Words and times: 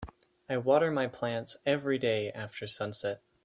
I 0.49 0.57
water 0.57 0.89
my 0.89 1.05
plants 1.05 1.57
everyday 1.63 2.31
after 2.31 2.65
sunset. 2.65 3.21